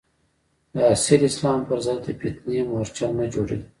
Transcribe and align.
د 0.73 0.75
اصیل 0.93 1.21
اسلام 1.29 1.59
پر 1.67 1.77
ضد 1.85 1.99
د 2.05 2.07
فتنې 2.21 2.59
مورچل 2.69 3.11
نه 3.19 3.25
جوړېدلو. 3.33 3.67